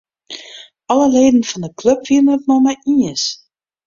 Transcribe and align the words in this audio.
Alle 0.91 1.07
leden 1.15 1.43
fan 1.49 1.65
'e 1.67 1.71
klup 1.79 2.01
wiene 2.09 2.31
it 2.37 2.43
mei 2.47 2.61
my 2.65 2.75
iens. 2.95 3.23